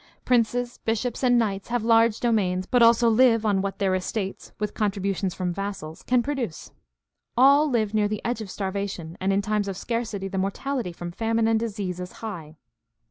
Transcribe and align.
Princes, 0.25 0.79
bishops, 0.79 1.21
and 1.23 1.37
knights 1.37 1.67
have 1.67 1.83
large 1.83 2.19
domains, 2.19 2.65
but 2.65 2.81
also 2.81 3.07
live 3.07 3.45
on 3.45 3.61
what 3.61 3.77
their 3.77 3.93
estates, 3.93 4.51
with 4.57 4.73
contributions 4.73 5.35
from 5.35 5.53
vassals, 5.53 6.01
can 6.01 6.23
produce. 6.23 6.71
All 7.37 7.69
live 7.69 7.93
near 7.93 8.07
the 8.07 8.25
edge 8.25 8.41
of 8.41 8.49
starvation, 8.49 9.15
and 9.21 9.31
in 9.31 9.43
times 9.43 9.67
of 9.67 9.77
scarcity 9.77 10.27
the 10.27 10.39
mortality 10.39 10.91
from 10.91 11.11
famine 11.11 11.47
and 11.47 11.59
disease 11.59 11.99
is 11.99 12.13
high. 12.13 12.57